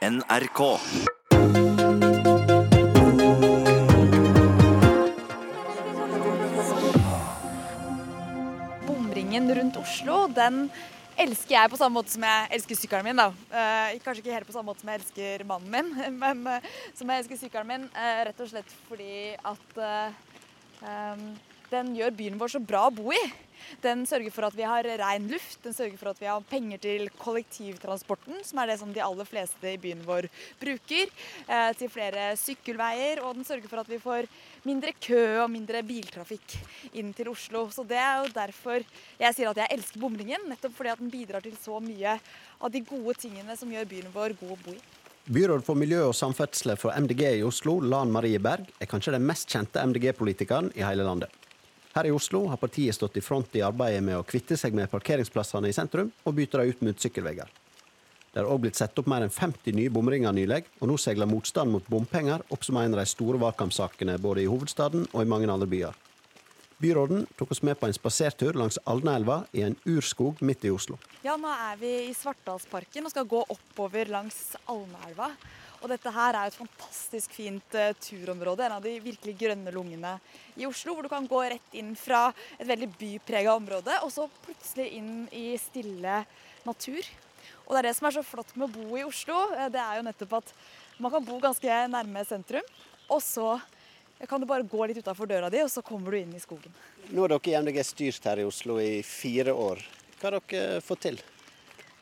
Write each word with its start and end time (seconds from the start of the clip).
NRK. 0.00 0.60
Bomringen 8.86 9.50
rundt 9.54 9.76
Oslo, 9.76 10.22
den 10.32 10.70
elsker 11.20 11.52
jeg 11.52 11.68
på 11.68 11.76
samme 11.76 11.98
måte 11.98 12.14
som 12.14 12.24
jeg 12.24 12.48
elsker 12.56 12.80
sykkelen 12.80 13.10
min. 13.10 13.20
da. 13.20 13.28
Eh, 13.52 14.00
kanskje 14.00 14.24
ikke 14.24 14.38
helt 14.38 14.48
på 14.48 14.56
samme 14.56 14.72
måte 14.72 14.80
som 14.80 14.88
jeg 14.88 15.02
elsker 15.02 15.44
mannen 15.44 15.68
min, 15.68 15.92
men 16.22 16.48
eh, 16.48 16.72
som 16.96 17.12
jeg 17.12 17.26
elsker 17.26 17.42
sykkelen 17.44 17.68
min. 17.68 17.88
eh, 17.92 18.24
rett 18.30 18.40
og 18.40 18.48
slett 18.54 18.72
fordi 18.88 19.36
at 19.36 19.84
eh, 19.84 20.16
em, 20.88 21.26
den 21.70 21.94
gjør 21.96 22.16
byen 22.18 22.40
vår 22.40 22.56
så 22.56 22.60
bra 22.62 22.86
å 22.88 22.94
bo 22.94 23.12
i. 23.14 23.22
Den 23.84 24.02
sørger 24.08 24.32
for 24.34 24.48
at 24.48 24.56
vi 24.56 24.66
har 24.66 24.86
ren 25.00 25.26
luft, 25.30 25.58
den 25.64 25.74
sørger 25.76 25.98
for 26.00 26.10
at 26.10 26.20
vi 26.20 26.28
har 26.28 26.44
penger 26.50 26.80
til 26.82 27.08
kollektivtransporten, 27.20 28.40
som 28.46 28.60
er 28.60 28.72
det 28.72 28.78
som 28.80 28.92
de 28.94 29.02
aller 29.04 29.28
fleste 29.28 29.74
i 29.74 29.78
byen 29.80 30.02
vår 30.06 30.28
bruker, 30.60 31.10
eh, 31.46 31.72
til 31.78 31.92
flere 31.92 32.30
sykkelveier, 32.40 33.22
og 33.24 33.36
den 33.38 33.46
sørger 33.46 33.70
for 33.70 33.82
at 33.82 33.90
vi 33.90 34.00
får 34.02 34.28
mindre 34.66 34.94
kø 34.98 35.22
og 35.44 35.50
mindre 35.52 35.82
biltrafikk 35.86 36.56
inn 36.92 37.12
til 37.16 37.30
Oslo. 37.32 37.68
Så 37.70 37.86
det 37.86 38.00
er 38.00 38.24
jo 38.24 38.32
derfor 38.34 38.80
jeg 39.20 39.36
sier 39.36 39.50
at 39.52 39.60
jeg 39.62 39.76
elsker 39.76 40.00
bomringen, 40.02 40.48
nettopp 40.50 40.74
fordi 40.76 40.94
at 40.94 41.02
den 41.02 41.12
bidrar 41.12 41.44
til 41.44 41.56
så 41.60 41.80
mye 41.84 42.18
av 42.60 42.72
de 42.72 42.82
gode 42.84 43.14
tingene 43.20 43.56
som 43.56 43.70
gjør 43.70 43.88
byen 43.92 44.10
vår 44.14 44.34
god 44.40 44.56
å 44.56 44.62
bo 44.64 44.74
i. 44.74 44.82
Byråd 45.30 45.62
for 45.62 45.78
miljø 45.78 46.08
og 46.08 46.16
samferdsel 46.16 46.72
for 46.80 46.96
MDG 46.96 47.20
i 47.36 47.44
Oslo, 47.46 47.76
Lan 47.84 48.10
Marie 48.10 48.40
Berg, 48.42 48.66
er 48.80 48.88
kanskje 48.90 49.14
den 49.14 49.28
mest 49.28 49.52
kjente 49.52 49.78
MDG-politikeren 49.78 50.72
i 50.74 50.82
hele 50.82 51.04
landet. 51.06 51.39
Her 51.90 52.06
i 52.06 52.10
Oslo 52.14 52.44
har 52.46 52.56
partiet 52.56 52.94
stått 52.94 53.16
i 53.18 53.22
front 53.24 53.56
i 53.58 53.64
arbeidet 53.66 54.02
med 54.06 54.20
å 54.20 54.26
kvitte 54.26 54.54
seg 54.58 54.76
med 54.78 54.90
parkeringsplassene 54.92 55.70
i 55.70 55.74
sentrum 55.74 56.12
og 56.22 56.36
bytte 56.36 56.60
dem 56.60 56.70
ut 56.70 56.84
mot 56.86 57.02
sykkelveier. 57.02 57.50
Det 58.30 58.38
har 58.38 58.46
òg 58.46 58.60
blitt 58.62 58.78
satt 58.78 58.98
opp 59.02 59.08
mer 59.10 59.24
enn 59.26 59.32
50 59.34 59.74
nye 59.74 59.90
bomringer 59.90 60.30
nylig, 60.30 60.62
og 60.78 60.86
nå 60.86 60.98
seiler 61.02 61.26
motstand 61.26 61.74
mot 61.74 61.88
bompenger 61.90 62.44
opp 62.46 62.62
som 62.62 62.78
en 62.78 62.94
av 62.94 63.00
de 63.02 63.06
store 63.10 63.40
valgkampsakene 63.42 64.14
både 64.22 64.44
i 64.44 64.46
hovedstaden 64.46 65.08
og 65.10 65.24
i 65.24 65.30
mange 65.32 65.50
andre 65.50 65.66
byer. 65.66 65.98
Byråden 66.80 67.26
tok 67.36 67.50
oss 67.52 67.64
med 67.66 67.76
på 67.76 67.90
en 67.90 67.92
spasertur 67.92 68.54
langs 68.56 68.78
Alnaelva 68.88 69.42
i 69.52 69.66
en 69.66 69.74
urskog 69.84 70.38
midt 70.46 70.62
i 70.64 70.70
Oslo. 70.72 70.96
Ja, 71.26 71.34
nå 71.36 71.50
er 71.50 71.74
vi 71.82 71.90
i 72.06 72.14
Svartdalsparken 72.16 73.04
og 73.04 73.12
skal 73.12 73.26
gå 73.28 73.42
oppover 73.50 74.08
langs 74.14 74.54
Alnaelva. 74.70 75.32
Og 75.80 75.88
dette 75.88 76.10
her 76.12 76.36
er 76.36 76.50
et 76.50 76.56
fantastisk 76.58 77.32
fint 77.38 77.76
eh, 77.78 77.94
turområde, 78.04 78.66
en 78.66 78.76
av 78.76 78.84
de 78.84 78.98
virkelig 79.00 79.32
grønne 79.40 79.72
lungene 79.72 80.12
i 80.60 80.66
Oslo. 80.68 80.92
Hvor 80.94 81.06
du 81.06 81.12
kan 81.12 81.28
gå 81.28 81.40
rett 81.54 81.76
inn 81.80 81.94
fra 81.96 82.26
et 82.58 82.68
veldig 82.68 82.90
byprega 83.00 83.54
område, 83.56 83.96
og 84.04 84.12
så 84.12 84.26
plutselig 84.44 84.90
inn 84.98 85.24
i 85.32 85.54
stille 85.60 86.20
natur. 86.66 87.00
Og 87.64 87.72
det 87.72 87.80
er 87.80 87.88
det 87.88 87.94
som 87.96 88.10
er 88.10 88.16
så 88.18 88.24
flott 88.26 88.52
med 88.60 88.68
å 88.68 88.74
bo 88.76 88.98
i 89.00 89.06
Oslo. 89.08 89.38
eh, 89.56 89.70
Det 89.72 89.80
er 89.80 90.00
jo 90.00 90.06
nettopp 90.10 90.36
at 90.42 90.52
man 91.00 91.14
kan 91.14 91.24
bo 91.24 91.40
ganske 91.40 91.80
nærme 91.88 92.26
sentrum, 92.28 92.66
og 93.08 93.22
så 93.24 93.54
kan 94.28 94.42
du 94.42 94.44
bare 94.44 94.66
gå 94.68 94.84
litt 94.84 95.00
utafor 95.00 95.24
døra 95.24 95.48
di, 95.48 95.62
og 95.64 95.70
så 95.72 95.80
kommer 95.80 96.12
du 96.12 96.18
inn 96.20 96.34
i 96.36 96.42
skogen. 96.42 96.74
Nå 97.08 97.24
har 97.24 97.32
dere 97.32 97.54
i 97.54 97.56
MDG 97.56 97.80
styrt 97.88 98.26
her 98.28 98.42
i 98.42 98.44
Oslo 98.44 98.76
i 98.76 99.00
fire 99.00 99.54
år. 99.56 99.80
Hva 100.20 100.28
har 100.28 100.36
dere 100.44 100.82
fått 100.84 101.06
til? 101.08 101.22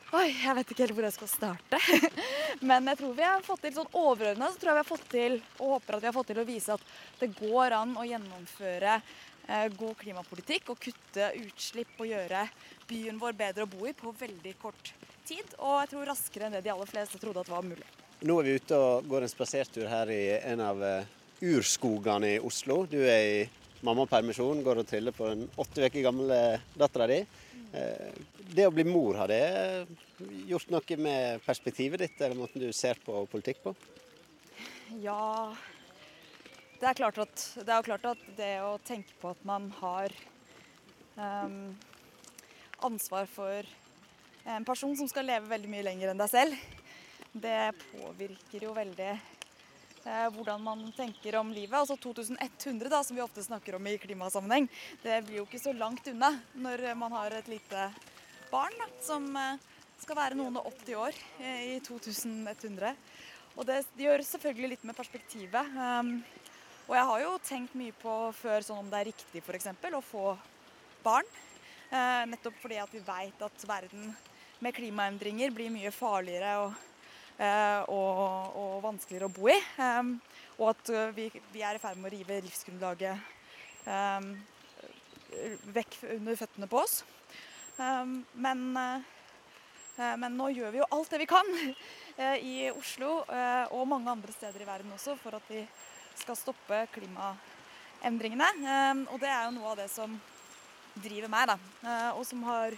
Oi, 0.09 0.29
jeg 0.33 0.55
vet 0.57 0.71
ikke 0.73 0.87
helt 0.87 0.97
hvor 0.97 1.05
jeg 1.05 1.15
skal 1.19 1.29
starte. 1.29 1.79
Men 2.69 2.87
jeg 2.89 2.97
tror 2.97 3.11
vi 3.17 3.25
har 3.27 3.43
fått 3.45 3.67
til 3.67 3.75
sånn 3.77 3.91
overordna, 3.93 4.47
så 4.49 4.57
tror 4.57 4.71
jeg 4.71 4.77
vi 4.79 4.81
har 4.81 4.89
fått 4.89 5.09
til, 5.13 5.35
og 5.59 5.73
håper 5.75 5.97
at 5.97 6.01
vi 6.01 6.09
har 6.09 6.15
fått 6.17 6.31
til 6.31 6.41
å 6.41 6.45
vise 6.49 6.77
at 6.79 6.87
det 7.21 7.29
går 7.37 7.77
an 7.77 7.93
å 8.01 8.07
gjennomføre 8.09 8.95
eh, 8.97 9.67
god 9.77 9.99
klimapolitikk 10.01 10.73
og 10.73 10.81
kutte 10.81 11.29
utslipp 11.43 12.01
og 12.01 12.09
gjøre 12.09 12.47
byen 12.89 13.21
vår 13.21 13.37
bedre 13.37 13.67
å 13.67 13.71
bo 13.75 13.85
i 13.85 13.93
på 13.99 14.15
veldig 14.23 14.55
kort 14.63 14.95
tid. 15.29 15.53
Og 15.59 15.77
jeg 15.83 15.93
tror 15.93 16.09
raskere 16.09 16.49
enn 16.49 16.57
det 16.57 16.65
de 16.65 16.73
aller 16.73 16.89
fleste 16.89 17.21
trodde 17.21 17.45
at 17.45 17.53
var 17.53 17.69
mulig. 17.69 17.85
Nå 18.25 18.39
er 18.41 18.49
vi 18.49 18.57
ute 18.63 18.81
og 18.81 19.13
går 19.13 19.27
en 19.27 19.35
spasertur 19.35 19.93
her 19.93 20.09
i 20.15 20.23
en 20.39 20.65
av 20.65 20.81
eh, 20.89 21.13
urskogene 21.53 22.33
i 22.39 22.41
Oslo. 22.41 22.81
Du 22.89 23.03
er 23.05 23.29
i 23.29 23.45
mammapermisjon, 23.85 24.65
går 24.65 24.81
og 24.81 24.89
triller 24.89 25.13
på 25.15 25.29
den 25.35 25.45
åtte 25.61 25.85
uker 25.85 26.09
gamle 26.09 26.41
dattera 26.81 27.13
di. 27.13 27.21
Eh, 27.77 28.09
Det 28.49 28.65
å 28.65 28.73
bli 28.73 28.85
mor, 28.89 29.13
har 29.21 29.29
det 29.29 29.87
gjort 30.49 30.71
noe 30.73 30.97
med 30.97 31.43
perspektivet 31.45 32.01
ditt, 32.01 32.21
eller 32.21 32.39
måten 32.39 32.63
du 32.63 32.71
ser 32.73 32.97
på 33.05 33.27
politikk 33.29 33.61
på? 33.67 33.75
Ja 35.05 35.53
Det 36.81 36.87
er 36.89 36.97
klart 36.97 37.21
at 37.21 37.45
det, 37.61 37.77
klart 37.85 38.07
at 38.09 38.23
det 38.39 38.55
å 38.65 38.79
tenke 38.89 39.13
på 39.21 39.35
at 39.35 39.45
man 39.45 39.69
har 39.83 40.15
um, 41.19 41.77
ansvar 42.89 43.29
for 43.29 43.69
en 44.49 44.65
person 44.65 44.97
som 44.97 45.11
skal 45.11 45.29
leve 45.29 45.51
veldig 45.51 45.69
mye 45.69 45.85
lenger 45.85 46.15
enn 46.15 46.23
deg 46.23 46.33
selv, 46.33 46.69
det 47.37 47.75
påvirker 47.91 48.65
jo 48.65 48.73
veldig 48.73 49.11
eh, 49.13 50.29
hvordan 50.33 50.63
man 50.65 50.87
tenker 50.97 51.37
om 51.37 51.51
livet. 51.53 51.77
Altså 51.83 51.99
2100, 52.01 52.89
da, 52.89 53.03
som 53.05 53.19
vi 53.19 53.27
ofte 53.27 53.45
snakker 53.45 53.77
om 53.77 53.91
i 53.91 53.99
klimasammenheng, 54.01 54.71
det 55.03 55.21
blir 55.27 55.43
jo 55.43 55.49
ikke 55.51 55.61
så 55.61 55.77
langt 55.77 56.09
unna 56.09 56.33
når 56.57 56.95
man 56.97 57.19
har 57.19 57.37
et 57.37 57.51
lite 57.53 57.91
barn 58.53 58.75
da, 58.81 58.87
som 59.05 59.25
eh, 59.37 59.59
skal 60.01 60.19
være 60.19 60.39
noen 60.39 60.59
og 60.61 60.69
80 60.71 60.99
år 60.99 61.17
eh, 61.43 61.63
i 61.75 61.81
2100. 61.85 62.95
Og 63.59 63.67
det 63.69 63.81
gjør 63.99 64.23
selvfølgelig 64.25 64.71
litt 64.75 64.85
med 64.87 64.97
perspektivet. 64.97 65.73
Um, 65.75 66.19
og 66.89 66.95
jeg 66.97 67.09
har 67.11 67.23
jo 67.25 67.33
tenkt 67.45 67.75
mye 67.77 67.95
på 68.01 68.15
før 68.39 68.65
sånn 68.65 68.85
om 68.85 68.91
det 68.93 69.01
er 69.01 69.11
riktig 69.11 69.43
f.eks. 69.43 69.69
å 69.99 70.05
få 70.05 70.27
barn. 71.05 71.27
Eh, 71.91 72.25
nettopp 72.31 72.61
fordi 72.63 72.79
at 72.81 72.95
vi 72.95 73.03
veit 73.05 73.43
at 73.45 73.67
verden 73.69 74.13
med 74.63 74.77
klimaendringer 74.77 75.53
blir 75.55 75.73
mye 75.75 75.91
farligere 75.95 76.55
og, 76.65 76.79
og, 77.95 78.57
og 78.59 78.79
vanskeligere 78.83 79.29
å 79.29 79.35
bo 79.35 79.51
i. 79.53 79.59
Um, 79.79 80.17
og 80.59 80.73
at 80.73 80.91
vi, 81.15 81.29
vi 81.55 81.63
er 81.63 81.79
i 81.79 81.83
ferd 81.83 82.01
med 82.01 82.11
å 82.11 82.17
rive 82.17 82.41
livsgrunnlaget 82.43 83.87
um, 83.87 84.33
vekk 85.77 86.01
under 86.17 86.41
føttene 86.41 86.71
på 86.71 86.83
oss. 86.83 86.99
Um, 87.79 88.25
men, 88.35 88.65
eh, 88.77 90.15
men 90.19 90.35
nå 90.35 90.49
gjør 90.51 90.73
vi 90.75 90.81
jo 90.81 90.89
alt 90.97 91.13
det 91.15 91.21
vi 91.23 91.29
kan 91.31 91.53
eh, 92.23 92.39
i 92.43 92.57
Oslo 92.73 93.21
eh, 93.31 93.71
og 93.71 93.87
mange 93.91 94.11
andre 94.11 94.35
steder 94.35 94.65
i 94.65 94.67
verden 94.67 94.97
også 94.97 95.15
for 95.21 95.39
at 95.39 95.47
vi 95.53 95.63
skal 96.19 96.39
stoppe 96.39 96.81
klimaendringene. 96.97 98.51
Um, 98.67 99.07
og 99.13 99.23
det 99.23 99.31
er 99.31 99.47
jo 99.47 99.55
noe 99.61 99.73
av 99.77 99.81
det 99.85 99.87
som 99.93 100.19
driver 101.03 101.31
meg, 101.31 101.53
da. 101.53 101.57
eh, 101.85 102.11
og 102.19 102.27
som 102.27 102.43
har 102.49 102.75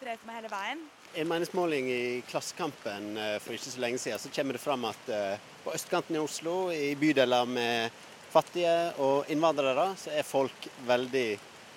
drevet 0.00 0.24
meg 0.26 0.40
hele 0.40 0.52
veien. 0.52 0.84
I 1.10 1.24
en 1.24 1.30
meningsmåling 1.30 1.90
i 1.90 2.02
Klassekampen 2.30 3.10
eh, 3.18 3.36
for 3.42 3.56
ikke 3.56 3.72
så 3.72 3.82
lenge 3.82 4.00
siden 4.00 4.22
så 4.22 4.30
kommer 4.32 4.56
det 4.56 4.62
fram 4.62 4.86
at 4.88 5.10
eh, 5.12 5.48
på 5.64 5.74
østkanten 5.74 6.16
i 6.16 6.22
Oslo, 6.22 6.70
i 6.72 6.94
bydeler 6.98 7.48
med 7.50 7.98
fattige 8.30 8.74
og 9.02 9.30
innvandrere, 9.32 9.90
så 9.98 10.14
er 10.14 10.26
folk 10.26 10.68
veldig 10.86 11.28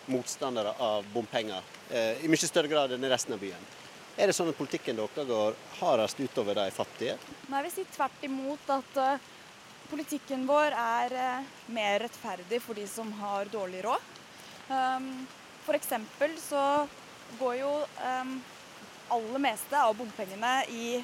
motstandere 0.06 0.74
av 0.80 1.06
bompenger. 1.14 1.62
eh, 1.90 2.25
I 2.25 2.28
mye 2.28 2.47
større 2.47 2.68
grad 2.68 2.91
enn 2.91 3.03
i 3.03 3.09
resten 3.09 3.34
av 3.34 3.40
byen. 3.40 3.69
Er 4.18 4.30
det 4.30 4.36
sånn 4.38 4.50
at 4.52 4.58
politikken 4.58 4.97
deres 5.00 5.28
går 5.28 5.56
hardest 5.80 6.19
utover 6.19 6.53
de 6.53 6.72
fattige? 6.72 7.16
Nei, 7.50 7.64
vi 7.66 7.72
sier 7.74 7.88
tvert 7.96 8.25
imot 8.28 8.68
at 8.69 8.97
uh, 9.02 9.30
politikken 9.90 10.46
vår 10.46 10.75
er 10.78 11.16
uh, 11.18 11.53
mer 11.74 12.03
rettferdig 12.06 12.59
for 12.62 12.78
de 12.78 12.86
som 12.88 13.09
har 13.24 13.50
dårlig 13.50 13.81
råd. 13.88 14.12
Um, 14.69 15.25
for 15.66 15.74
eksempel 15.74 16.35
så 16.38 16.85
går 17.40 17.56
jo 17.64 17.72
um, 17.81 18.35
aller 19.18 19.41
meste 19.50 19.81
av 19.81 19.97
bompengene 19.97 20.53
i 20.70 21.02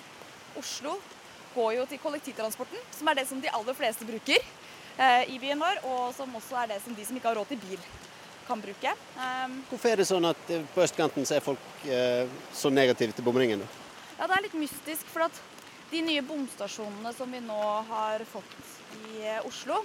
Oslo 0.59 0.99
går 1.55 1.79
jo 1.79 1.87
til 1.89 2.01
kollektivtransporten, 2.03 2.77
som 2.93 3.09
er 3.09 3.17
det 3.17 3.25
som 3.29 3.41
de 3.41 3.49
aller 3.49 3.73
fleste 3.77 4.05
bruker 4.05 4.37
uh, 4.99 5.23
i 5.25 5.39
byen 5.41 5.59
vår, 5.65 5.81
og 5.89 6.13
som 6.13 6.37
også 6.37 6.61
er 6.61 6.75
det 6.75 6.79
som 6.85 6.93
de 6.93 7.09
som 7.09 7.17
ikke 7.17 7.31
har 7.31 7.41
råd 7.41 7.49
til 7.55 7.61
bil, 7.65 7.89
kan 8.49 8.61
bruke. 8.63 8.95
Um, 9.15 9.59
Hvorfor 9.69 9.93
er 9.93 10.01
det 10.01 10.09
sånn 10.09 10.25
at 10.29 10.51
eh, 10.53 10.65
på 10.73 10.83
østkanten 10.83 11.27
så 11.27 11.37
er 11.37 11.45
folk 11.45 11.85
eh, 11.85 12.25
så 12.55 12.71
negative 12.73 13.13
til 13.15 13.25
bomringen? 13.27 13.61
Ja, 14.17 14.25
det 14.25 14.35
er 14.35 14.45
litt 14.47 14.57
mystisk, 14.59 15.05
for 15.13 15.27
at 15.29 15.41
de 15.89 16.01
nye 16.05 16.21
bomstasjonene 16.25 17.13
som 17.17 17.31
vi 17.33 17.41
nå 17.45 17.59
har 17.89 18.25
fått 18.29 18.55
i 19.05 19.21
eh, 19.23 19.45
Oslo, 19.47 19.83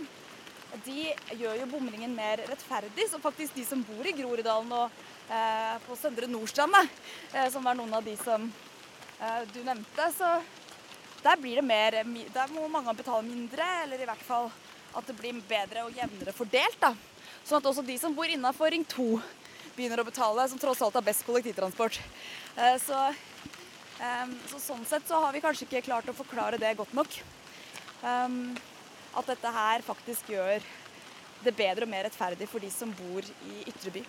de 0.84 1.06
gjør 1.38 1.60
jo 1.60 1.70
bomringen 1.70 2.14
mer 2.16 2.42
rettferdig. 2.48 3.06
Så 3.10 3.20
faktisk 3.22 3.54
de 3.54 3.64
som 3.68 3.84
bor 3.86 4.06
i 4.06 4.14
Groruddalen 4.16 4.72
og 4.74 5.04
eh, 5.30 5.76
på 5.86 5.96
Søndre 6.00 6.28
Nordstrand, 6.30 6.74
eh, 7.32 7.48
som 7.52 7.64
var 7.64 7.78
noen 7.78 7.94
av 7.94 8.04
de 8.06 8.16
som 8.20 8.48
eh, 8.48 9.40
du 9.54 9.60
nevnte, 9.62 10.10
så 10.16 10.36
der 11.24 11.40
blir 11.40 11.56
det 11.56 11.64
mer 11.64 11.94
Der 12.34 12.50
må 12.52 12.66
mange 12.68 12.92
betale 12.92 13.24
mindre, 13.24 13.64
eller 13.84 14.02
i 14.02 14.08
hvert 14.08 14.24
fall 14.26 14.50
at 14.94 15.06
det 15.08 15.16
blir 15.18 15.38
bedre 15.48 15.86
og 15.86 15.96
jevnere 15.96 16.34
fordelt. 16.36 16.80
da. 16.80 16.92
Sånn 17.44 17.60
at 17.60 17.66
også 17.68 17.84
de 17.84 17.96
som 18.00 18.14
bor 18.16 18.30
innafor 18.30 18.72
Ring 18.72 18.84
2 18.88 19.06
begynner 19.76 20.00
å 20.00 20.06
betale, 20.08 20.46
som 20.48 20.60
tross 20.60 20.80
alt 20.84 20.96
har 20.96 21.04
best 21.04 21.26
kollektivtransport. 21.26 22.00
Eh, 22.56 22.76
Så 22.80 23.00
så 24.50 24.58
sånn 24.58 24.84
sett 24.84 25.06
så 25.08 25.20
har 25.22 25.32
vi 25.32 25.40
kanskje 25.40 25.64
ikke 25.68 25.84
klart 25.86 26.08
å 26.10 26.16
forklare 26.16 26.58
det 26.58 26.72
godt 26.76 26.92
nok. 26.92 27.14
At 28.04 29.26
dette 29.30 29.52
her 29.54 29.84
faktisk 29.86 30.32
gjør 30.34 30.64
det 31.44 31.52
bedre 31.56 31.86
og 31.86 31.92
mer 31.92 32.04
rettferdig 32.08 32.48
for 32.50 32.60
de 32.60 32.70
som 32.74 32.90
bor 32.98 33.22
i 33.22 33.62
ytre 33.70 33.92
by. 33.94 34.02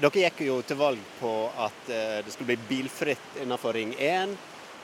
Dere 0.00 0.22
gikk 0.24 0.40
jo 0.46 0.56
til 0.62 0.78
valg 0.78 1.00
på 1.18 1.32
at 1.58 1.88
eh, 1.90 2.20
det 2.24 2.32
skulle 2.32 2.54
bli 2.54 2.68
bilfritt 2.70 3.40
innenfor 3.42 3.74
Ring 3.74 3.92
1. 3.98 4.36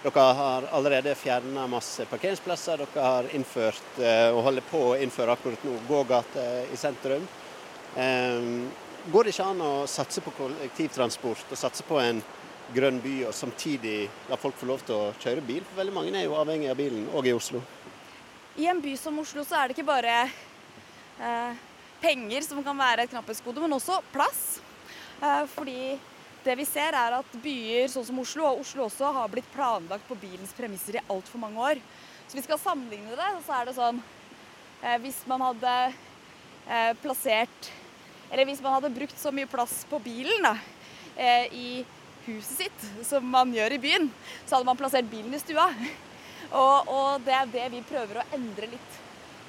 Dere 0.05 0.21
har 0.21 0.67
allerede 0.77 1.15
fjerna 1.17 1.63
masse 1.67 2.05
parkeringsplasser. 2.05 2.83
Dere 2.83 3.05
har 3.05 3.29
innført, 3.33 3.99
eh, 3.99 4.29
og 4.35 4.43
holder 4.45 4.67
på 4.69 4.83
å 4.91 4.97
innføre 5.01 5.33
akkurat 5.33 5.65
nå, 5.65 5.79
gågate 5.89 6.45
i 6.69 6.77
sentrum. 6.77 7.25
Um, 7.97 8.69
går 9.13 9.25
det 9.25 9.33
ikke 9.33 9.47
an 9.49 9.63
å 9.65 9.73
satse 9.89 10.21
på 10.21 10.35
kollektivtransport 10.37 11.55
og 11.55 11.57
satse 11.57 11.87
på 11.89 12.03
en 12.03 12.21
grønn 12.75 13.01
by, 13.01 13.15
og 13.31 13.33
samtidig 13.33 14.11
la 14.29 14.37
folk 14.37 14.61
få 14.61 14.69
lov 14.69 14.85
til 14.85 14.99
å 14.99 15.11
kjøre 15.25 15.45
bil? 15.47 15.65
For 15.71 15.81
veldig 15.81 15.97
mange 15.97 16.13
er 16.19 16.29
jo 16.29 16.37
avhengig 16.37 16.69
av 16.75 16.77
bilen, 16.77 17.09
òg 17.17 17.31
i 17.31 17.37
Oslo. 17.39 17.65
I 18.61 18.69
en 18.69 18.85
by 18.85 18.97
som 19.01 19.19
Oslo 19.25 19.41
så 19.49 19.57
er 19.57 19.71
det 19.71 19.79
ikke 19.79 19.89
bare 19.89 20.19
eh, 21.17 21.63
penger 22.05 22.45
som 22.45 22.61
kan 22.67 22.77
være 22.77 23.07
et 23.07 23.15
knapphetsgode, 23.15 23.65
men 23.65 23.81
også 23.81 24.03
plass. 24.13 24.59
Eh, 25.23 25.47
fordi 25.55 25.95
det 26.45 26.55
vi 26.61 26.67
ser 26.69 26.93
er 26.97 27.17
at 27.17 27.37
byer 27.43 27.89
sånn 27.89 28.05
som 28.05 28.19
Oslo, 28.21 28.45
og 28.47 28.61
Oslo 28.65 28.85
også, 28.87 29.09
har 29.17 29.31
blitt 29.33 29.49
planlagt 29.55 30.05
på 30.09 30.17
bilens 30.21 30.53
premisser 30.57 30.99
i 30.99 31.05
altfor 31.09 31.41
mange 31.41 31.61
år. 31.73 31.81
Så 32.29 32.37
vi 32.37 32.45
skal 32.45 32.61
sammenligne 32.61 33.17
det, 33.17 33.31
så 33.47 33.57
er 33.57 33.69
det 33.69 33.77
sånn 33.77 34.01
eh, 34.83 34.97
Hvis 35.03 35.19
man 35.29 35.43
hadde 35.45 35.73
eh, 35.85 36.93
plassert 37.03 37.69
Eller 38.31 38.49
hvis 38.49 38.63
man 38.65 38.79
hadde 38.79 38.93
brukt 38.97 39.19
så 39.21 39.33
mye 39.35 39.49
plass 39.51 39.83
på 39.91 40.01
bilen 40.05 40.47
da, 40.47 40.55
eh, 41.21 41.53
i 41.53 41.69
huset 42.25 42.65
sitt 42.65 42.87
som 43.05 43.27
man 43.29 43.53
gjør 43.53 43.77
i 43.77 43.81
byen, 43.83 44.09
så 44.47 44.57
hadde 44.57 44.69
man 44.71 44.79
plassert 44.81 45.09
bilen 45.11 45.35
i 45.37 45.41
stua. 45.43 45.67
Og, 46.49 46.89
og 46.89 47.25
det 47.27 47.35
er 47.37 47.51
det 47.53 47.67
vi 47.75 47.83
prøver 47.85 48.21
å 48.23 48.29
endre 48.37 48.71
litt 48.73 49.01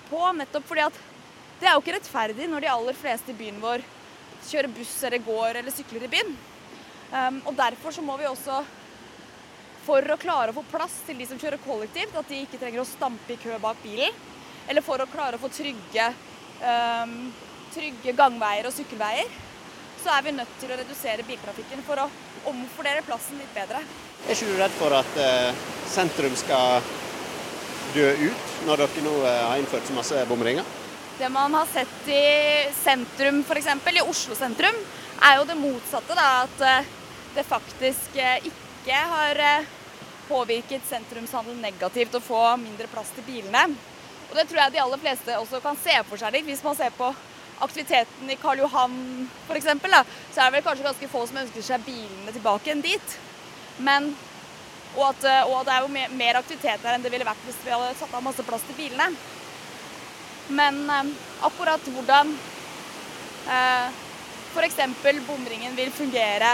på, 0.10 0.20
nettopp 0.36 0.68
fordi 0.68 0.84
at 0.84 1.00
det 1.62 1.70
er 1.70 1.78
jo 1.78 1.84
ikke 1.86 1.96
rettferdig 1.96 2.50
når 2.52 2.66
de 2.66 2.74
aller 2.74 3.00
fleste 3.00 3.32
i 3.32 3.38
byen 3.40 3.62
vår 3.64 3.86
kjører 4.50 4.76
buss 4.76 4.98
eller 5.08 5.24
går 5.24 5.62
eller 5.62 5.74
sykler 5.74 6.04
i 6.06 6.12
byen. 6.12 6.36
Um, 7.12 7.42
og 7.46 7.56
Derfor 7.58 7.94
så 7.94 8.04
må 8.06 8.18
vi 8.18 8.28
også, 8.30 8.62
for 9.86 10.02
å 10.12 10.18
klare 10.18 10.52
å 10.52 10.58
få 10.58 10.66
plass 10.72 11.02
til 11.06 11.20
de 11.22 11.28
som 11.30 11.40
kjører 11.40 11.62
kollektivt, 11.64 12.16
at 12.18 12.30
de 12.30 12.42
ikke 12.44 12.60
trenger 12.62 12.82
å 12.82 12.90
stampe 12.90 13.36
i 13.36 13.40
kø 13.42 13.58
bak 13.62 13.82
bilen, 13.84 14.14
eller 14.66 14.86
for 14.86 15.02
å 15.02 15.10
klare 15.10 15.38
å 15.38 15.42
få 15.44 15.52
trygge, 15.54 16.08
um, 16.66 17.18
trygge 17.76 18.16
gangveier 18.18 18.66
og 18.66 18.74
sykkelveier, 18.74 19.30
så 20.02 20.14
er 20.14 20.26
vi 20.26 20.36
nødt 20.38 20.58
til 20.62 20.74
å 20.74 20.80
redusere 20.80 21.26
biltrafikken 21.26 21.86
for 21.86 22.02
å 22.02 22.10
omfordele 22.50 23.06
plassen 23.06 23.40
litt 23.42 23.54
bedre. 23.58 23.82
Er 24.26 24.34
ikke 24.34 24.50
du 24.50 24.58
redd 24.60 24.74
for 24.80 24.94
at 24.98 25.20
uh, 25.22 25.66
sentrum 25.90 26.34
skal 26.38 26.82
dø 27.96 28.10
ut, 28.26 28.52
når 28.68 28.84
dere 28.84 29.06
nå 29.06 29.14
uh, 29.22 29.30
har 29.52 29.62
innført 29.62 29.88
så 29.88 29.96
masse 29.98 30.26
bomringer? 30.30 30.66
Det 31.16 31.30
man 31.32 31.54
har 31.56 31.70
sett 31.72 32.10
i 32.12 32.24
sentrum, 32.76 33.40
f.eks. 33.46 33.70
i 33.96 34.04
Oslo 34.04 34.36
sentrum, 34.36 34.76
er 35.22 35.40
jo 35.40 35.48
det 35.48 35.58
motsatte. 35.60 36.16
Da, 36.16 36.28
at 36.46 36.62
eh, 36.62 36.92
det 37.36 37.48
faktisk 37.48 38.16
eh, 38.16 38.48
ikke 38.50 39.02
har 39.12 39.42
eh, 39.42 39.70
påvirket 40.30 40.88
sentrumshandel 40.90 41.58
negativt 41.62 42.18
å 42.18 42.24
få 42.24 42.42
mindre 42.62 42.90
plass 42.92 43.14
til 43.16 43.28
bilene. 43.28 43.68
Og 44.30 44.36
Det 44.36 44.48
tror 44.50 44.64
jeg 44.64 44.76
de 44.76 44.84
aller 44.84 45.02
fleste 45.02 45.40
også 45.40 45.62
kan 45.64 45.78
se 45.80 45.96
for 46.10 46.20
seg 46.22 46.34
litt. 46.34 46.48
Hvis 46.50 46.64
man 46.66 46.78
ser 46.78 46.94
på 46.98 47.12
aktiviteten 47.64 48.32
i 48.32 48.38
Karl 48.40 48.64
Johan 48.66 48.96
f.eks., 49.48 49.68
så 49.70 50.42
er 50.42 50.50
det 50.50 50.56
vel 50.58 50.66
kanskje 50.66 50.88
ganske 50.88 51.12
få 51.12 51.22
som 51.30 51.44
ønsker 51.44 51.64
seg 51.64 51.86
bilene 51.86 52.34
tilbake 52.36 52.74
enn 52.74 52.84
dit. 52.84 53.20
Men, 53.86 54.10
og, 54.96 55.12
at, 55.12 55.28
og 55.48 55.62
det 55.68 55.76
er 55.76 55.86
jo 55.86 56.18
mer, 56.18 56.40
aktivitet 56.42 56.84
der 56.84 56.98
enn 56.98 57.06
det 57.06 57.14
ville 57.14 57.28
vært 57.28 57.46
hvis 57.48 57.62
vi 57.64 57.72
hadde 57.72 57.96
satt 58.00 58.16
av 58.18 58.26
masse 58.26 58.44
plass 58.48 58.66
til 58.68 58.80
bilene. 58.80 59.14
Men 60.56 60.84
akkurat 61.46 61.88
hvordan 61.94 62.34
eh, 63.50 64.04
f.eks. 64.56 65.28
bomringen 65.28 65.76
vil 65.76 65.92
fungere 65.92 66.54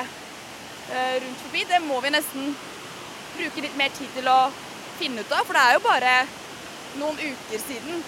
eh, 0.92 1.16
rundt 1.24 1.42
forbi, 1.46 1.66
det 1.70 1.80
må 1.86 2.02
vi 2.02 2.14
nesten 2.14 2.56
bruke 3.38 3.62
litt 3.62 3.78
mer 3.78 3.94
tid 3.96 4.10
til 4.16 4.28
å 4.28 4.40
finne 5.00 5.22
ut 5.22 5.32
av. 5.32 5.46
For 5.46 5.58
det 5.58 5.66
er 5.66 5.78
jo 5.78 5.84
bare 5.86 6.16
noen 7.00 7.20
uker 7.22 7.62
siden 7.62 8.02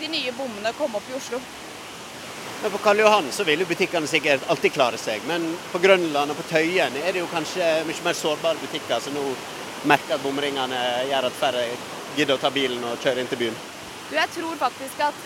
de 0.00 0.08
nye 0.08 0.32
bommene 0.32 0.72
kom 0.78 0.94
opp 0.96 1.10
i 1.10 1.16
Oslo. 1.18 1.40
Men 2.62 2.72
På 2.72 2.78
Karl 2.84 3.00
Johan 3.00 3.30
så 3.32 3.44
vil 3.48 3.62
jo 3.62 3.68
butikkene 3.68 4.08
sikkert 4.08 4.44
alltid 4.52 4.74
klare 4.74 4.98
seg, 5.00 5.24
men 5.28 5.46
på 5.72 5.80
Grønland 5.80 6.32
og 6.32 6.36
på 6.36 6.48
Tøyen 6.50 6.96
er 7.00 7.12
det 7.12 7.22
jo 7.22 7.30
kanskje 7.32 7.70
mye 7.88 8.04
mer 8.04 8.16
sårbare 8.16 8.60
butikker 8.60 9.00
som 9.00 9.16
nå 9.16 9.24
merker 9.88 10.18
at 10.18 10.24
bomringene 10.24 10.80
gjør 11.08 11.28
at 11.30 11.38
færre 11.40 11.64
gidder 12.18 12.36
å 12.36 12.42
ta 12.42 12.50
bilen 12.52 12.84
og 12.84 13.00
kjøre 13.00 13.22
inn 13.22 13.30
til 13.30 13.40
byen? 13.46 13.56
Du, 14.10 14.16
jeg 14.16 14.32
tror 14.34 14.58
faktisk 14.60 15.00
at 15.06 15.22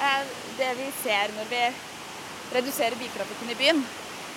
eh, 0.00 0.30
det 0.56 0.70
vi 0.78 0.88
ser 1.02 1.34
når 1.36 1.50
vi 1.52 1.64
redusere 2.56 2.98
biltrafikken 3.00 3.52
i 3.52 3.58
byen, 3.58 3.82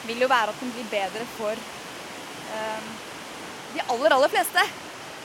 vil 0.06 0.22
jo 0.22 0.30
være 0.32 0.54
at 0.54 0.62
den 0.62 0.74
blir 0.76 0.88
bedre 0.92 1.26
for 1.36 1.54
eh, 1.56 2.90
de 3.76 3.84
aller, 3.92 4.16
aller 4.18 4.32
fleste. 4.32 4.66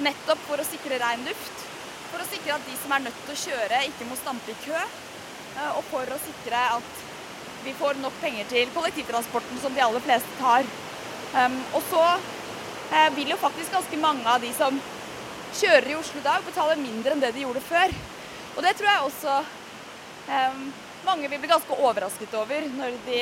Nettopp 0.00 0.40
for 0.48 0.60
å 0.60 0.66
sikre 0.66 0.98
ren 1.02 1.26
luft. 1.28 1.66
For 2.10 2.22
å 2.22 2.28
sikre 2.31 2.56
at 2.56 2.66
de 2.66 2.76
som 2.81 2.94
er 2.96 3.04
nødt 3.06 3.22
til 3.26 3.34
å 3.34 3.40
kjøre, 3.44 3.84
ikke 3.90 4.08
må 4.08 4.19
stampe 4.19 4.54
i 4.54 4.60
kø. 4.64 4.81
eh, 4.81 5.70
og 5.76 5.84
for 5.92 6.08
å 6.08 6.20
sikre 6.25 6.66
at 6.78 7.06
vi 7.64 7.75
får 7.76 7.98
nok 8.00 8.14
penger 8.22 8.46
til 8.48 8.70
kollektivtransporten 8.75 9.60
som 9.60 9.75
de 9.75 9.82
aller 9.84 10.00
fleste 10.00 10.38
tar. 10.40 10.64
Um, 11.34 11.58
og 11.76 11.82
så 11.90 12.04
eh, 12.96 13.10
vil 13.14 13.31
jo 13.31 13.37
faktisk 13.38 13.75
ganske 13.75 13.98
mange 14.00 14.25
av 14.26 14.40
de 14.42 14.50
som 14.56 14.78
kjører 15.60 15.90
i 15.92 15.98
Oslo 15.98 16.22
i 16.22 16.25
dag, 16.25 16.42
betale 16.46 16.78
mindre 16.81 17.14
enn 17.14 17.22
det 17.22 17.34
de 17.37 17.44
gjorde 17.44 17.62
før. 17.69 17.92
Og 18.56 18.64
det 18.64 18.72
tror 18.78 18.88
jeg 18.90 19.04
også 19.06 19.37
um, 20.31 20.64
mange 21.05 21.29
vil 21.29 21.41
bli 21.41 21.50
ganske 21.50 21.76
overrasket 21.79 22.35
over 22.38 22.67
når 22.76 22.97
de 23.06 23.20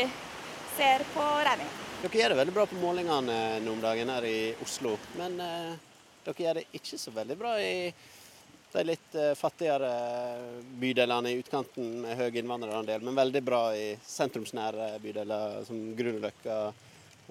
ser 0.77 1.05
på 1.15 1.25
regningen. 1.49 1.75
Dere 2.03 2.21
gjør 2.21 2.33
det 2.33 2.39
veldig 2.39 2.55
bra 2.55 2.67
på 2.71 2.79
målingene 2.79 3.39
nå 3.65 3.73
om 3.75 3.81
dagen 3.83 4.13
her 4.15 4.27
i 4.29 4.39
Oslo, 4.63 4.95
men 5.19 5.35
eh, 5.43 5.73
dere 6.27 6.45
gjør 6.45 6.61
det 6.61 6.69
ikke 6.79 7.01
så 7.01 7.15
veldig 7.17 7.37
bra 7.41 7.57
i 7.59 7.91
de 8.73 8.85
litt 8.85 9.15
eh, 9.19 9.33
fattigere 9.39 9.91
bydelene 10.79 11.33
i 11.33 11.41
utkanten 11.41 12.03
med 12.05 12.19
høy 12.21 12.29
innvandrerandel, 12.39 13.03
men 13.03 13.19
veldig 13.19 13.43
bra 13.43 13.63
i 13.75 13.89
sentrumsnære 14.07 14.93
bydeler 15.03 15.63
som 15.67 15.81
Grünerløkka, 15.99 16.59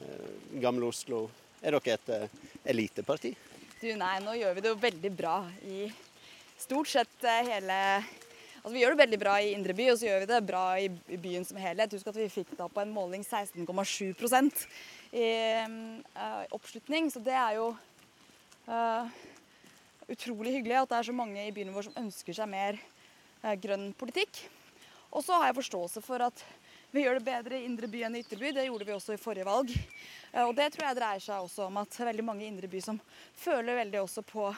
eh, 0.01 0.31
Gamle 0.63 0.89
Oslo. 0.89 1.27
Er 1.61 1.77
dere 1.77 1.95
et 1.95 2.11
eh, 2.13 2.41
eliteparti? 2.73 3.33
Du, 3.77 3.87
nei, 3.97 4.15
nå 4.25 4.33
gjør 4.33 4.57
vi 4.57 4.65
det 4.65 4.73
jo 4.73 4.81
veldig 4.81 5.13
bra 5.13 5.37
i 5.69 5.87
stort 6.57 6.89
sett 6.89 7.23
eh, 7.23 7.43
hele 7.53 7.77
Altså, 8.67 8.75
vi 8.75 8.81
gjør 8.83 8.97
det 8.97 8.99
veldig 8.99 9.17
bra 9.21 9.33
i 9.39 9.51
indre 9.55 9.71
by, 9.71 9.85
og 9.93 9.95
så 9.95 10.09
gjør 10.09 10.23
vi 10.25 10.25
det 10.27 10.37
bra 10.43 10.61
i, 10.75 10.87
byen 11.23 11.45
som 11.47 11.55
helhet. 11.55 11.93
Husk 11.95 12.07
at 12.11 12.17
vi 12.19 12.25
fikk 12.27 12.49
da 12.59 12.65
på 12.67 12.81
en 12.81 12.89
måling 12.91 13.21
16,7% 13.23 14.65
i 15.15 15.29
uh, 15.63 16.41
oppslutning. 16.51 17.07
Så 17.07 17.21
det 17.23 17.37
er 17.39 17.53
jo 17.55 17.69
uh, 18.67 19.07
utrolig 20.11 20.57
hyggelig 20.57 20.81
at 20.81 20.91
det 20.91 20.97
er 20.97 21.07
så 21.07 21.15
mange 21.15 21.45
i 21.45 21.53
byen 21.55 21.71
vår 21.71 21.87
som 21.87 21.95
ønsker 22.03 22.35
seg 22.35 22.51
mer 22.51 22.75
uh, 23.45 23.53
grønn 23.55 23.93
politikk. 23.95 24.41
Og 25.15 25.23
så 25.23 25.39
har 25.39 25.47
jeg 25.47 25.59
forståelse 25.61 26.03
for 26.03 26.27
at 26.27 26.43
vi 26.91 27.05
gjør 27.05 27.21
det 27.21 27.25
bedre 27.29 27.61
i 27.61 27.69
indre 27.69 27.87
by 27.87 28.03
enn 28.03 28.19
i 28.19 28.25
ytre 28.25 28.41
by. 28.43 28.51
Det 28.51 28.67
gjorde 28.67 28.89
vi 28.91 28.95
også 28.97 29.15
i 29.15 29.23
forrige 29.23 29.47
valg. 29.47 29.71
Og 30.43 30.53
det 30.59 30.67
tror 30.75 30.89
jeg 30.89 30.99
dreier 30.99 31.23
seg 31.23 31.39
også 31.39 31.69
om 31.69 31.79
at 31.85 32.01
veldig 32.11 32.27
mange 32.33 32.43
i 32.43 32.51
indre 32.51 32.67
by 32.67 32.83
som 32.83 32.99
føler 33.31 33.79
veldig 33.79 34.03
også 34.03 34.27
på, 34.27 34.51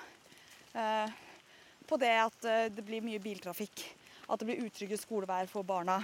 på 1.93 2.01
det 2.01 2.13
at 2.25 2.51
det 2.74 2.89
blir 2.89 3.05
mye 3.05 3.22
biltrafikk 3.22 3.86
at 4.29 4.39
det 4.39 4.48
blir 4.50 4.65
utrygge 4.67 5.00
skoleveier 5.01 5.50
for 5.50 5.65
barna. 5.65 6.00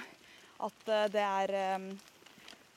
At 0.65 0.89
eh, 0.89 1.07
det 1.13 1.23
er 1.23 1.55
eh, 1.59 1.87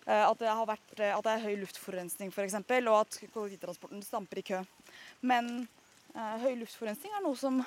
eh, 0.06 0.24
at 0.24 0.42
det, 0.42 0.54
vært, 0.72 0.92
at 0.98 1.24
det 1.24 1.34
er 1.34 1.46
høy 1.46 1.56
luftforurensning 1.62 2.32
f.eks., 2.34 2.58
og 2.60 2.94
at 3.00 3.20
kollektivtransporten 3.32 4.04
stamper 4.04 4.42
i 4.42 4.46
kø. 4.52 4.62
Men 5.20 5.52
eh, 6.14 6.36
høy 6.44 6.54
luftforurensning 6.60 7.16
er 7.16 7.24
noe 7.24 7.38
som 7.38 7.62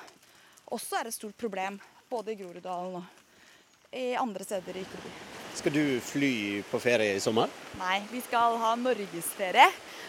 også 0.72 1.00
er 1.00 1.10
et 1.10 1.18
stort 1.18 1.36
problem, 1.40 1.80
både 2.10 2.32
i 2.32 2.40
Groruddalen 2.40 3.00
og 3.02 3.92
i 3.92 4.12
andre 4.16 4.46
steder 4.46 4.78
i 4.78 4.86
Ytterby. 4.86 5.31
Skal 5.54 5.72
du 5.72 6.00
fly 6.00 6.62
på 6.70 6.78
ferie 6.80 7.12
i 7.12 7.20
sommer? 7.20 7.50
Nei, 7.76 7.98
vi 8.08 8.22
skal 8.24 8.56
ha 8.56 8.70
norgesferie. 8.80 9.66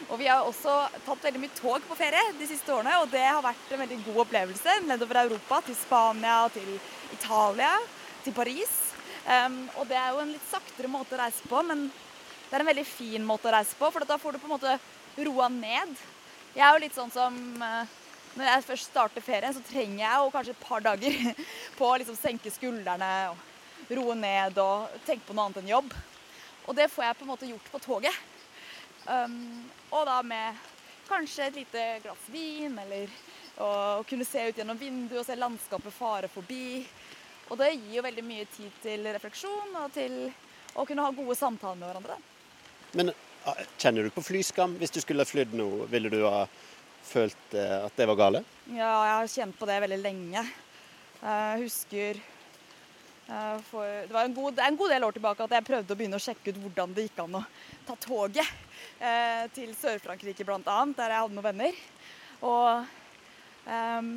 Og 0.08 0.16
vi 0.22 0.30
har 0.32 0.48
også 0.48 0.72
tatt 1.04 1.26
veldig 1.28 1.42
mye 1.44 1.58
tog 1.58 1.84
på 1.88 1.98
ferie 2.00 2.22
de 2.40 2.48
siste 2.48 2.72
årene, 2.72 2.96
og 3.04 3.12
det 3.12 3.26
har 3.26 3.44
vært 3.44 3.74
en 3.76 3.84
veldig 3.84 4.00
god 4.06 4.22
opplevelse 4.24 4.78
nedover 4.88 5.20
Europa, 5.26 5.60
til 5.68 5.78
Spania, 5.78 6.38
til 6.56 6.72
Italia, 7.12 7.74
til 8.24 8.36
Paris. 8.40 8.74
Um, 9.28 9.62
og 9.80 9.88
det 9.92 10.00
er 10.00 10.16
jo 10.16 10.24
en 10.24 10.34
litt 10.34 10.50
saktere 10.50 10.92
måte 10.92 11.16
å 11.16 11.22
reise 11.22 11.52
på, 11.52 11.62
men 11.68 11.86
det 11.92 12.56
er 12.56 12.64
en 12.64 12.72
veldig 12.72 12.88
fin 12.88 13.28
måte 13.28 13.52
å 13.52 13.56
reise 13.56 13.76
på, 13.80 13.92
for 13.92 14.08
da 14.08 14.20
får 14.20 14.36
du 14.36 14.42
på 14.44 14.50
en 14.50 14.56
måte 14.56 14.80
roa 15.28 15.52
ned. 15.52 15.96
Jeg 16.56 16.64
er 16.64 16.76
jo 16.76 16.84
litt 16.84 16.96
sånn 16.96 17.12
som 17.12 17.40
uh, 17.60 17.84
Når 18.34 18.48
jeg 18.50 18.66
først 18.66 18.90
starter 18.90 19.22
ferien, 19.22 19.54
så 19.54 19.62
trenger 19.68 20.00
jeg 20.02 20.20
jo 20.20 20.30
kanskje 20.34 20.54
et 20.56 20.68
par 20.68 20.82
dager 20.82 21.18
på 21.78 21.90
å 21.90 21.98
liksom 22.02 22.18
senke 22.18 22.52
skuldrene 22.54 23.10
og 23.30 23.50
roe 23.98 24.16
ned 24.18 24.58
og 24.62 24.94
tenke 25.08 25.28
på 25.28 25.36
noe 25.36 25.48
annet 25.48 25.62
enn 25.64 25.74
jobb. 25.74 25.94
Og 26.68 26.78
det 26.78 26.90
får 26.92 27.08
jeg 27.08 27.18
på 27.20 27.26
en 27.26 27.32
måte 27.34 27.50
gjort 27.50 27.72
på 27.72 27.82
toget. 27.84 28.20
Um, 29.04 29.66
og 29.92 30.06
da 30.08 30.22
med 30.24 30.62
kanskje 31.10 31.50
et 31.50 31.60
lite 31.60 31.84
glass 32.06 32.30
vin, 32.32 32.78
eller 32.80 33.12
å 33.62 34.04
kunne 34.08 34.26
se 34.26 34.48
ut 34.48 34.58
gjennom 34.58 34.80
vinduet 34.80 35.20
og 35.22 35.28
se 35.28 35.38
landskapet 35.38 35.94
fare 35.94 36.32
forbi. 36.32 36.84
Og 37.52 37.60
det 37.60 37.74
gir 37.74 37.98
jo 38.00 38.06
veldig 38.06 38.24
mye 38.26 38.48
tid 38.56 38.72
til 38.82 39.06
refleksjon 39.12 39.76
og 39.84 39.92
til 39.94 40.18
å 40.80 40.86
kunne 40.90 41.06
ha 41.06 41.14
gode 41.14 41.36
samtaler 41.38 41.82
med 41.82 41.92
hverandre. 41.92 42.18
Men 42.98 43.12
kjenner 43.78 44.08
du 44.08 44.14
på 44.14 44.24
flyskam? 44.24 44.78
Hvis 44.80 44.94
du 44.96 45.02
skulle 45.04 45.28
flydd 45.28 45.54
nå, 45.58 45.68
ville 45.92 46.10
du 46.10 46.22
ha 46.24 46.46
følt 47.04 47.58
eh, 47.58 47.80
at 47.84 47.96
det 48.00 48.08
var 48.10 48.20
gale? 48.20 48.44
Ja, 48.72 48.94
jeg 49.06 49.16
har 49.20 49.32
kjent 49.36 49.58
på 49.60 49.68
det 49.70 49.82
veldig 49.84 50.00
lenge. 50.02 50.46
Jeg 51.24 51.64
husker 51.66 52.20
eh, 52.20 52.33
for, 53.70 53.88
det, 53.88 54.12
var 54.12 54.27
en 54.27 54.34
god, 54.36 54.60
en 54.60 54.77
god 54.77 54.92
del 54.92 55.03
år 55.08 55.15
tilbake 55.15 55.46
at 55.46 55.56
jeg 55.56 55.65
prøvde 55.68 55.96
å 55.96 55.98
begynne 55.98 56.20
å 56.20 56.24
sjekke 56.24 56.51
ut 56.51 56.60
hvordan 56.65 56.96
det 56.96 57.06
gikk 57.08 57.22
an 57.24 57.39
å 57.39 57.44
ta 57.88 57.96
toget 58.03 58.50
eh, 59.00 59.46
til 59.56 59.72
Sør-Frankrike 59.80 60.44
bl.a., 60.44 60.60
der 60.98 61.13
jeg 61.13 61.24
hadde 61.24 61.38
noen 61.38 61.48
venner. 61.48 61.77
Og, 62.44 62.89
um, 63.63 64.10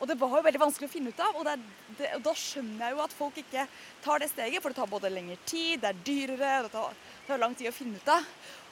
og 0.00 0.08
det 0.10 0.16
var 0.18 0.34
jo 0.34 0.46
veldig 0.48 0.62
vanskelig 0.64 0.88
å 0.88 0.92
finne 0.92 1.12
ut 1.14 1.22
av. 1.22 1.38
Og, 1.38 1.46
det, 1.46 1.54
det, 2.00 2.10
og, 2.16 2.24
da 2.26 2.34
skjønner 2.42 2.82
jeg 2.82 2.96
jo 2.96 3.04
at 3.04 3.14
folk 3.14 3.40
ikke 3.44 3.66
tar 4.02 4.22
det 4.24 4.30
steget, 4.32 4.58
for 4.62 4.72
det 4.72 4.80
tar 4.80 4.90
både 4.90 5.12
lengre 5.12 5.38
tid, 5.44 5.78
det 5.82 5.92
er 5.92 6.02
dyrere, 6.10 6.54
det 6.66 6.74
tar, 6.74 6.96
det 6.96 7.30
tar 7.30 7.42
lang 7.44 7.54
tid 7.58 7.70
å 7.70 7.76
finne 7.76 8.00
ut 8.00 8.10
av. 8.10 8.26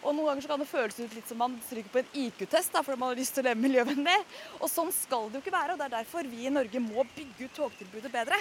Og 0.04 0.14
noen 0.14 0.28
ganger 0.28 0.44
så 0.44 0.50
kan 0.52 0.62
det 0.62 0.68
føles 0.70 0.98
ut 1.00 1.14
litt 1.16 1.30
som 1.30 1.40
man 1.42 1.56
stryker 1.66 1.90
på 1.90 2.02
en 2.02 2.12
IQ-test 2.22 2.76
fordi 2.76 2.98
man 3.00 3.10
har 3.10 3.18
lyst 3.18 3.34
til 3.34 3.42
å 3.42 3.48
leve 3.48 3.62
miljøvennlig. 3.64 4.18
Og 4.60 4.70
sånn 4.70 4.92
skal 4.94 5.26
det 5.28 5.40
jo 5.40 5.44
ikke 5.44 5.56
være. 5.56 5.74
og 5.74 5.80
Det 5.80 5.88
er 5.88 5.96
derfor 5.96 6.30
vi 6.30 6.46
i 6.46 6.54
Norge 6.54 6.82
må 6.84 7.06
bygge 7.16 7.48
ut 7.48 7.56
togtilbudet 7.58 8.12
bedre. 8.14 8.38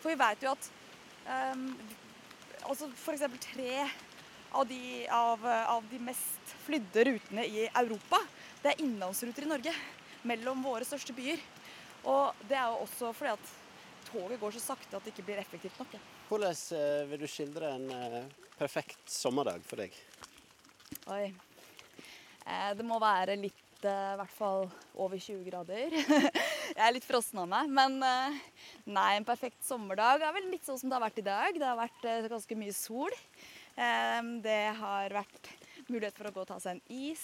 For 0.00 0.10
vi 0.10 0.18
vet 0.20 0.42
jo 0.42 0.54
at 0.56 0.70
um, 1.54 1.68
altså 2.72 2.90
f.eks. 2.90 3.26
tre 3.46 3.86
av 4.56 4.66
de, 4.66 4.80
av, 5.12 5.46
av 5.46 5.86
de 5.90 6.00
mest 6.02 6.56
flydde 6.64 7.06
rutene 7.10 7.44
i 7.46 7.66
Europa, 7.68 8.18
det 8.62 8.72
er 8.72 8.82
innlandsruter 8.82 9.46
i 9.46 9.52
Norge. 9.52 9.76
Mellom 10.26 10.64
våre 10.64 10.86
største 10.88 11.14
byer. 11.14 11.38
Og 12.06 12.46
det 12.50 12.58
er 12.58 12.66
jo 12.70 12.82
også 12.82 13.12
fordi 13.14 13.34
at 13.36 13.54
toget 14.10 14.40
går 14.40 14.54
så 14.54 14.62
sakte 14.62 14.98
at 14.98 15.06
det 15.06 15.14
ikke 15.14 15.26
blir 15.26 15.42
effektivt 15.42 15.78
nok. 15.82 15.96
Hvordan 16.28 16.54
eh, 16.78 17.02
vil 17.10 17.22
du 17.22 17.26
skildre 17.30 17.72
en 17.76 17.90
eh, 17.94 18.22
perfekt 18.58 19.10
sommerdag 19.10 19.62
for 19.66 19.82
deg? 19.82 19.94
Oi. 21.10 21.26
Eh, 22.46 22.70
det 22.78 22.86
må 22.86 22.98
være 23.02 23.38
litt 23.40 23.62
i 23.86 23.92
hvert 24.18 24.32
fall 24.34 24.64
over 24.98 25.20
20 25.20 25.44
grader. 25.46 25.92
Jeg 26.76 26.82
er 26.82 26.94
litt 26.96 27.06
frossen 27.06 27.42
av 27.42 27.50
meg. 27.50 27.68
Men 27.70 28.00
nei, 28.00 29.10
en 29.14 29.26
perfekt 29.26 29.60
sommerdag 29.66 30.24
er 30.24 30.34
vel 30.34 30.48
litt 30.50 30.64
sånn 30.66 30.80
som 30.80 30.90
det 30.90 30.96
har 30.96 31.04
vært 31.04 31.20
i 31.20 31.26
dag. 31.26 31.58
Det 31.60 31.68
har 31.68 31.78
vært 31.78 32.08
ganske 32.32 32.58
mye 32.58 32.74
sol. 32.74 33.14
Det 33.76 34.62
har 34.80 35.14
vært 35.14 35.50
mulighet 35.92 36.16
for 36.16 36.30
å 36.30 36.34
gå 36.34 36.42
og 36.42 36.48
ta 36.50 36.58
seg 36.62 36.78
en 36.78 36.96
is. 37.12 37.22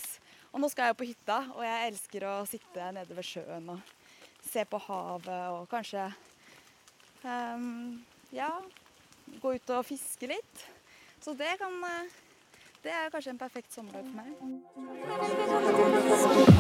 Og 0.53 0.61
nå 0.63 0.69
skal 0.71 0.91
jeg 0.91 0.99
på 1.01 1.09
hytta, 1.09 1.39
og 1.57 1.65
jeg 1.65 1.89
elsker 1.89 2.29
å 2.29 2.35
sitte 2.47 2.91
nede 2.95 3.17
ved 3.17 3.27
sjøen 3.27 3.73
og 3.73 3.95
se 4.45 4.67
på 4.69 4.81
havet 4.87 5.57
og 5.57 5.65
kanskje 5.73 6.11
ja, 8.37 8.51
gå 9.41 9.55
ut 9.57 9.73
og 9.73 9.87
fiske 9.89 10.29
litt. 10.31 10.67
Så 11.23 11.35
det 11.39 11.57
kan 11.61 11.75
det 12.83 12.91
er 12.91 13.11
kanskje 13.15 13.31
en 13.31 13.39
perfekt 13.39 13.75
sommerdag 13.75 14.05
for 14.05 14.15
meg. 14.17 14.29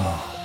Ah. 0.06 0.42